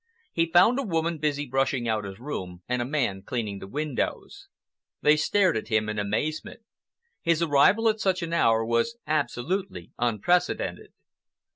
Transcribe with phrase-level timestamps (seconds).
[0.33, 4.47] He found a woman busy brushing out his room and a man Cleaning the windows.
[5.03, 6.61] They stared at him in amazement.
[7.21, 10.93] His arrival at such an hour was absolutely unprecedented.